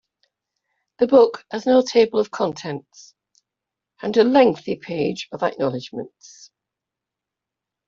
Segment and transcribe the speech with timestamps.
[0.97, 3.13] The book has no table of contents
[4.01, 6.49] and a lengthy page of acknowledgments.